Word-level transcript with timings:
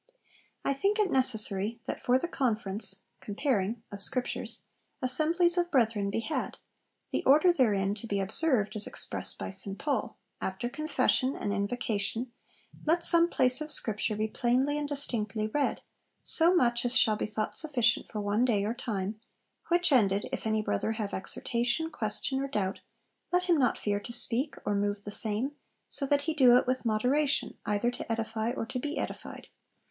'I 0.65 0.73
think 0.73 0.97
it 0.97 1.11
necessary 1.11 1.79
that 1.85 2.03
for 2.03 2.17
the 2.17 2.27
conference 2.27 3.01
[comparing] 3.21 3.83
of 3.91 4.01
Scriptures, 4.01 4.63
assemblies 4.99 5.59
of 5.59 5.69
brethren 5.69 6.09
be 6.09 6.21
had. 6.21 6.57
The 7.11 7.23
order 7.23 7.53
therein 7.53 7.93
to 7.93 8.07
be 8.07 8.19
observed 8.19 8.75
is 8.75 8.87
expressed 8.87 9.37
by 9.37 9.51
St 9.51 9.77
Paul,'... 9.77 10.17
after 10.41 10.69
'confession' 10.69 11.35
and 11.35 11.53
'invocation,' 11.53 12.31
'let 12.83 13.05
some 13.05 13.29
place 13.29 13.61
of 13.61 13.69
Scripture 13.69 14.15
be 14.15 14.27
plainly 14.27 14.75
and 14.75 14.87
distinctly 14.89 15.45
read, 15.49 15.83
so 16.23 16.51
much 16.55 16.83
as 16.83 16.97
shall 16.97 17.15
be 17.15 17.27
thought 17.27 17.55
sufficient 17.59 18.07
for 18.07 18.19
one 18.21 18.43
day 18.43 18.65
or 18.65 18.73
time, 18.73 19.21
which 19.67 19.91
ended, 19.91 20.27
if 20.31 20.47
any 20.47 20.63
brother 20.63 20.93
have 20.93 21.13
exhortation, 21.13 21.91
question, 21.91 22.39
or 22.41 22.47
doubt, 22.47 22.79
let 23.31 23.43
him 23.43 23.59
not 23.59 23.77
fear 23.77 23.99
to 23.99 24.11
speak 24.11 24.55
or 24.65 24.73
move 24.73 25.03
the 25.03 25.11
same, 25.11 25.51
so 25.89 26.07
that 26.07 26.23
he 26.23 26.33
do 26.33 26.57
it 26.57 26.65
with 26.65 26.85
moderation, 26.87 27.55
either 27.67 27.91
to 27.91 28.11
edify 28.11 28.49
or 28.53 28.65
to 28.65 28.79
be 28.79 28.97
edified. 28.97 29.45